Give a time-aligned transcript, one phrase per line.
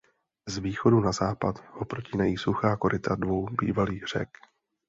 [0.49, 4.29] Z východu na západ ho protínají suchá koryta dvou bývalých řek.